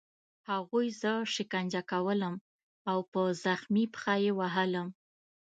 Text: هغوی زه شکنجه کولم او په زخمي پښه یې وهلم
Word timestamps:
هغوی 0.49 0.87
زه 1.01 1.11
شکنجه 1.33 1.81
کولم 1.91 2.35
او 2.89 2.99
په 3.11 3.21
زخمي 3.43 3.85
پښه 3.93 4.13
یې 4.23 4.31
وهلم 4.39 4.87